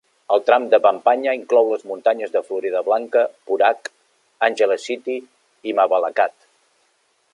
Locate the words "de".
0.69-0.77, 2.35-2.41